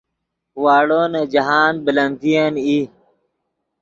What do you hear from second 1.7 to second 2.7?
بلندین